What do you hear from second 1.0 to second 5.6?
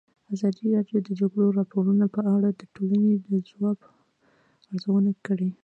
د د جګړې راپورونه په اړه د ټولنې د ځواب ارزونه کړې.